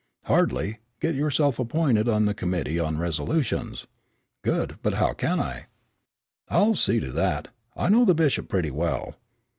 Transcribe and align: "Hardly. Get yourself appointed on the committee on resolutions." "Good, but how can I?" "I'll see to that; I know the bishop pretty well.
"Hardly. 0.23 0.79
Get 0.99 1.13
yourself 1.13 1.59
appointed 1.59 2.09
on 2.09 2.25
the 2.25 2.33
committee 2.33 2.79
on 2.79 2.97
resolutions." 2.97 3.85
"Good, 4.41 4.79
but 4.81 4.95
how 4.95 5.13
can 5.13 5.39
I?" 5.39 5.67
"I'll 6.49 6.73
see 6.73 6.99
to 6.99 7.11
that; 7.11 7.49
I 7.75 7.87
know 7.89 8.03
the 8.03 8.15
bishop 8.15 8.49
pretty 8.49 8.71
well. 8.71 9.13